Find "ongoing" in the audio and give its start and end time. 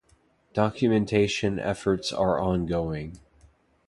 2.39-3.19